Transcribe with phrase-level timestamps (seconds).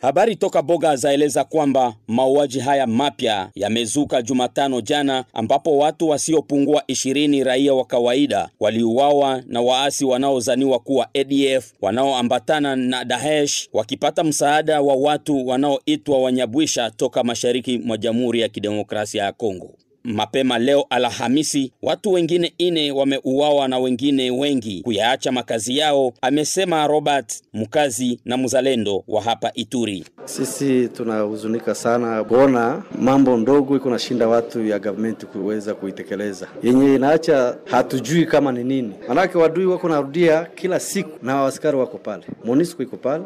[0.00, 7.44] Habari toka Boga zaeleza kwamba mauaji haya mapya yamezuka Jumatano jana, ambapo watu wasiopungua ishirini
[7.44, 14.94] raia wa kawaida waliuawa na waasi wanaozaniwa kuwa ADF wanaoambatana na Daesh wakipata msaada wa
[14.94, 19.74] watu wanaoitwa Wanyabwisha toka mashariki mwa Jamhuri ya Kidemokrasia ya Kongo.
[20.12, 27.42] Mapema leo Alhamisi, watu wengine ine wameuawa na wengine wengi kuyaacha makazi yao, amesema Robert
[27.54, 30.04] mkazi na mzalendo wa hapa Ituri.
[30.24, 37.56] Sisi tunahuzunika sana kuona mambo ndogo iko nashinda watu ya government kuweza kuitekeleza, yenye inaacha
[37.64, 38.92] hatujui kama ni nini.
[39.08, 43.24] Manake wadui wako narudia kila siku na waaskari wako pale, MONUSCO iko pale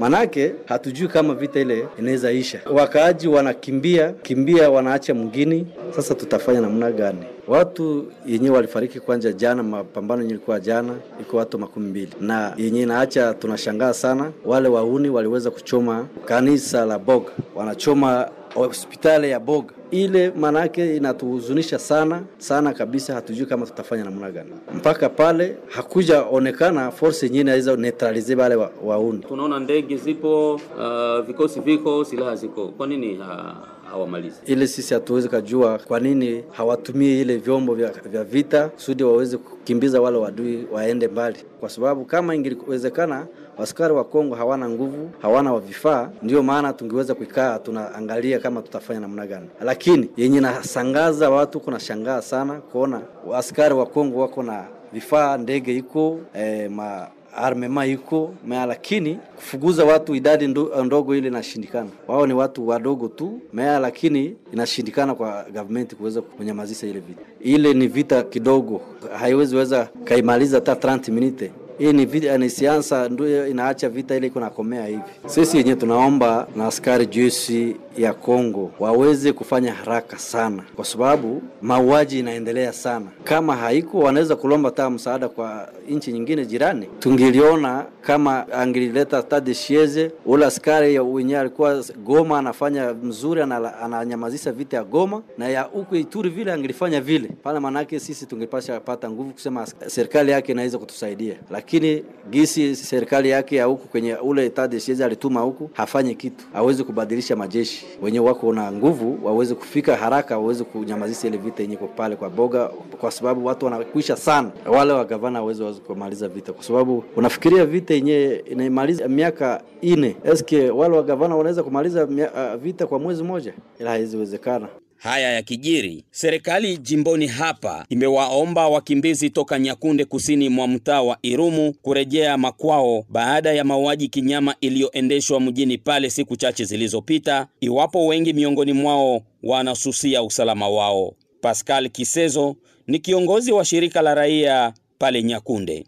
[0.00, 5.66] Manake hatujui kama vita ile inaweza isha, wakaaji wanakimbia kimbia, wanaacha mgini.
[5.96, 7.18] Sasa tutafanya namna gani?
[7.48, 12.82] Watu yenyewe walifariki kwanja jana, mapambano yenye ilikuwa jana iko watu makumi mbili, na yenye
[12.82, 20.30] inaacha tunashangaa sana, wale wauni waliweza kuchoma kanisa la Boga, wanachoma hospitali ya Boga ile
[20.30, 23.14] maanake inatuhuzunisha sana sana kabisa.
[23.14, 28.70] Hatujui kama tutafanya namna gani mpaka pale hakuja onekana force nyingine inaweza neutralize wale wa,
[28.84, 29.18] wauni.
[29.28, 34.66] Tunaona ndege zipo, uh, vikosi viko, silaha ziko, kwa nini uh hawamalizi ile?
[34.66, 40.18] Sisi hatuwezi kujua kwa nini hawatumii ile vyombo vya, vya vita kusudi waweze kukimbiza wale
[40.18, 43.26] wadui waende mbali, kwa sababu kama ingewezekana
[43.58, 49.26] askari wa Kongo hawana nguvu, hawana vifaa, ndio maana tungeweza kuikaa tunaangalia kama tutafanya namna
[49.26, 53.00] gani, lakini yenye nasangaza watu, kuna shangaa sana kuona
[53.34, 59.84] askari wa Kongo wako na vifaa, ndege iko eh, ma armema iko mea, lakini kufuguza
[59.84, 60.46] watu idadi
[60.84, 61.90] ndogo ile inashindikana.
[62.08, 67.20] Wao ni watu wadogo tu mea, lakini inashindikana kwa government kuweza kunyamazisha ile vita.
[67.40, 68.80] Ile ni vita kidogo,
[69.18, 74.26] haiwezi weza kaimaliza hata 30 minute hii ni vita, ni siasa ndio inaacha vita ili
[74.26, 75.02] iko nakomea hivi.
[75.26, 82.18] Sisi yenyewe tunaomba na askari jeshi ya Kongo waweze kufanya haraka sana, kwa sababu mauaji
[82.18, 83.06] inaendelea sana.
[83.24, 90.10] Kama haiko wanaweza kulomba taa msaada kwa nchi nyingine jirani, tungiliona kama angilileta tade shieze
[90.26, 93.40] ule askari wenyewe alikuwa Goma anafanya mzuri,
[93.82, 98.80] ananyamazisha vita ya Goma na ya huko Ituri vile angilifanya vile pale, manake sisi tungepasha
[98.80, 104.46] pata nguvu kusema serikali yake inaweza kutusaidia lakini gisi serikali yake ya huku kwenye ule
[104.46, 109.54] etat de siege alituma huku hafanye kitu, hawezi kubadilisha majeshi wenye wako na nguvu waweze
[109.54, 112.68] kufika haraka, waweze kunyamazisha ile vita yenye pale kwa Boga,
[113.00, 114.50] kwa sababu watu wanakwisha sana.
[114.66, 120.70] Wale wa gavana hawezi kumaliza vita, kwa sababu unafikiria vita yenye inaimaliza miaka ine, eske
[120.70, 123.52] wale wa gavana wanaweza kumaliza uh, vita kwa mwezi mmoja?
[123.80, 124.68] Ila haiziwezekana.
[125.04, 131.72] Haya ya kijiri, serikali jimboni hapa imewaomba wakimbizi toka Nyakunde kusini mwa mtaa wa Irumu
[131.82, 138.72] kurejea makwao baada ya mauaji kinyama iliyoendeshwa mjini pale siku chache zilizopita, iwapo wengi miongoni
[138.72, 141.12] mwao wanasusia usalama wao.
[141.40, 145.84] Pascal Kisezo ni kiongozi wa shirika la raia pale Nyakunde.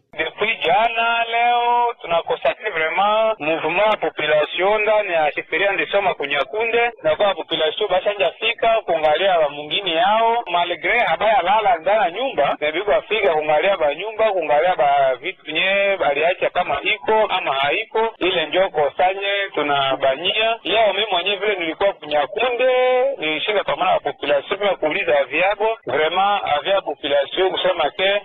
[0.66, 2.66] Jana leo tunakonstate
[2.97, 9.49] vraiment mouvement population ndani ya sheferia ndisoma kunyakunde na kwa population bashanja fika kuangalia ba
[9.95, 10.45] yao.
[10.47, 15.97] Malgre abaya lala ndani ya nyumba nabiko fika kuangalia ba nyumba kuangalia ba vitu nye
[16.01, 20.59] baliacha kama iko ama haiko, ile njo kosanye tunabanyia.
[20.65, 20.93] Leo.
[20.93, 22.71] Mimi mwenyewe vile nilikuwa kunyakunde
[23.19, 28.23] nilishika pamoja na population kuuliza aviabo vraiment avia population kusema ke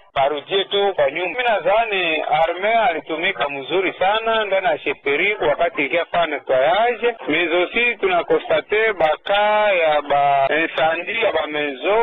[1.01, 1.27] kwa nyuma.
[1.31, 7.95] Mimi nadhani arme alitumika mzuri sana ndani ya sheperi wakati ikia faa netoyage mais aussi
[7.99, 11.97] tunakonstate baka ya ba insandi ya ba mezo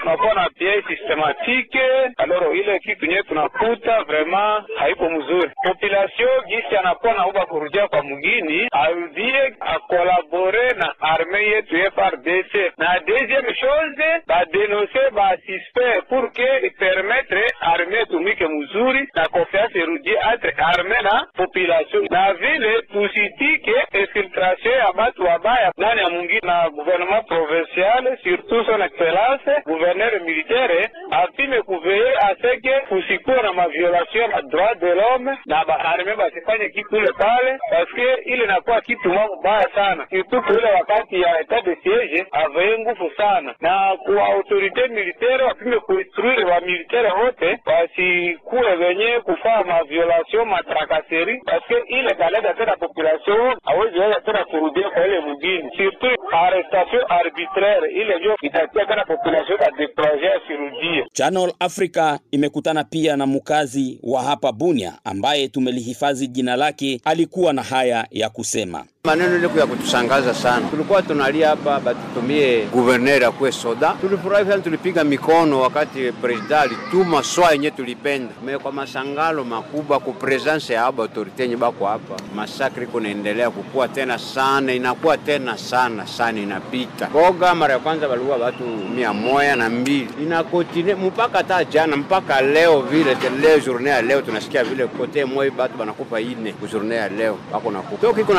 [0.00, 1.82] tunakuwa na pie sistematike
[2.16, 5.50] aloro, ile kitu nye tunakuta vraiment haiko mzuri.
[5.64, 12.98] Population gisi anakuwa na uba kurudia kwa mgini arudie akolabore na arme yetu FRDC na
[13.00, 20.96] deuxième chose badenonse basuspect pour que permettre arme tumike mzuri na confiance irudie entre arme
[21.02, 28.16] na population na vile tusitike infiltration ya batu wabaya ndani ya mungini na gouvernement provincial
[28.24, 32.80] surtout son excellence gouverneur militaire apime kuveye aseke
[33.22, 38.44] kusikuwa na maviolation ya droit de l'homme na baarme basifanye kitu ile pale, paske ile
[38.44, 39.42] inakuwa kitu mambo
[39.74, 45.44] sana, surtout kuile wakati ya etat de siege aveye nguvu sana, na kwa autorite militaire
[45.44, 53.56] wapime kuinstruire wa militaire wote wasikuwe wenye kufaa maviolation matrakaseri, paske ile kaleta tena population
[53.64, 59.58] awezi weza tena kurudia kwa ile mugini, surtout arrestation arbitraire ile ndio itatia tena population
[59.58, 61.06] kadekuraje asirudie.
[61.12, 67.62] Channel Africa imekutana pia na mkazi wa hapa Bunia ambaye tumelihifadhi jina lake, alikuwa na
[67.62, 68.84] haya ya kusema.
[69.06, 73.94] Maneno ile ya kutushangaza sana, tulikuwa tunalia hapa batutumie guverner akuwe soda.
[74.00, 80.12] Tulifurahi sana, tulipiga mikono wakati president alituma swa yenye tulipenda me kwa masangalo makubwa ku
[80.12, 86.06] presence ya aba autorite yenye bako hapa, masakri kunaendelea kukua tena sana, inakuwa tena sana
[86.06, 87.54] sana, inapita boga.
[87.54, 88.64] Mara ya kwanza baliua watu
[88.96, 94.22] mia moja na mbili inakotine mpaka hata jana mpaka leo vile leo journée ya leo
[94.22, 98.34] tunasikia vile kote moi batu banakupa ine ku ya leo bako nakupa kiko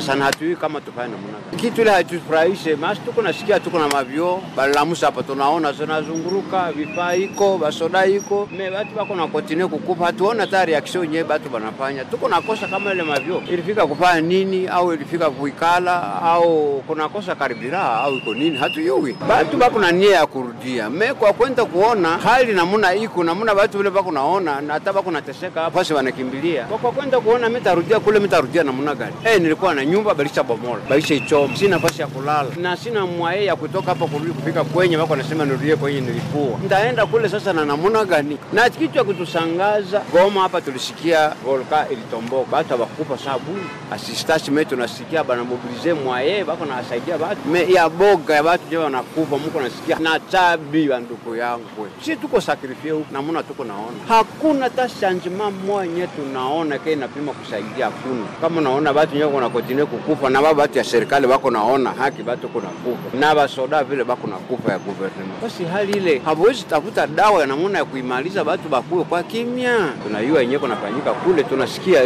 [0.00, 1.62] natusangaza sana, hatujui kama tufanye namna gani.
[1.62, 7.58] Kitu ile haitufurahishe, masi tuko nasikia tuko na mavyo balamusa hapa, tunaona zinazunguruka vifaa iko
[7.58, 12.04] basoda iko me watu wako na continue kukupa, hatuona hata reaction yenyewe watu wanafanya.
[12.04, 18.14] Tuko nakosa kama ile mavyo ilifika kufanya nini, au ilifika kuikala, au kunakosa karibira au
[18.14, 19.16] iko nini, hatuyui.
[19.28, 23.78] Batu wako na nia ya kurudia me kwa kwenda kuona hali namuna iko namuna watu
[23.78, 28.18] vile wako naona na hata wako nateseka hapo, basi wanakimbilia kwa kwenda kuona mitarudia kule,
[28.20, 29.12] mitarudia namna gani?
[29.24, 32.48] Eh, nilikuwa na nyumba balisha bomola, balisha ichoma, sina nafasi ya kulala.
[32.60, 36.58] Na sina mwae ya kutoka hapa kurudi kufika kwenye wako nasema nirudie kwenye nilikuwa.
[36.66, 38.38] Ndaenda kule sasa na namuna gani?
[38.52, 43.56] Na kitu ya kutusangaza Goma hapa tulisikia volka ilitomboka, batu abakupa sabu
[43.92, 48.76] asistasi me tunasikia bana mobilize mwaye bako nawasaidia batu me ya boga ya batu je
[48.76, 51.64] wanakufa, muko nasikia na tabi wa nduku yangu.
[52.04, 53.96] Si tuko sakrifie huku namuna tuko naona.
[54.08, 58.24] Hakuna ta shanjima mwenye tunaona ke napima kusaidia, hakuna.
[58.40, 59.48] Kama naona batu nyewe kuna
[59.84, 63.84] kontine kukufa na baba batu ya serikali bako naona haki batu kuna kufa na basoda
[63.84, 65.34] vile bako na kufa ya guvernema.
[65.42, 69.92] Basi hali ile hawezi tafuta dawa ya namuna ya kuimaliza batu bakuwe kwa kimya.
[70.06, 72.00] Tunayua yenyewe kunafanyika kule, tunasikia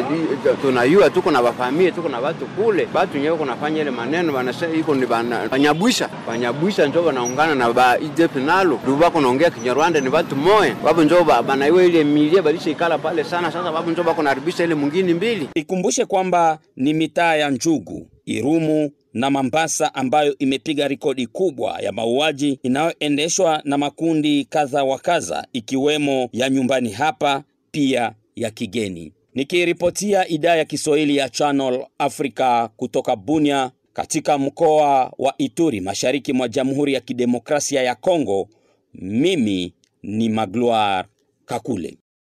[0.62, 4.94] tunayua, tuko na bafamie, tuko na batu kule, batu nyewe kunafanya ile maneno banasema iko
[4.94, 5.06] ni
[5.50, 10.74] banyabwisha banyabwisha, njo banaungana na ba IDP nalo ndio bako naongea Kinyarwanda ni batu moya
[10.84, 13.52] babu njo banaiwa ile milie balisha ikala pale sana.
[13.52, 15.48] Sasa babu njo bako naribisha ile mwingine mbili.
[15.54, 22.58] Ikumbushe kwamba ni mitaa ya Njugu, Irumu na Mambasa ambayo imepiga rekodi kubwa ya mauaji
[22.62, 29.12] inayoendeshwa na makundi kadha wa kadha ikiwemo ya nyumbani hapa pia ya kigeni.
[29.34, 36.48] Nikiripotia idhaa ya Kiswahili ya Channel Africa kutoka Bunia katika mkoa wa Ituri mashariki mwa
[36.48, 38.48] Jamhuri ya Kidemokrasia ya Kongo,
[38.94, 39.72] mimi
[40.02, 41.08] ni Magloire
[41.44, 41.96] Kakule.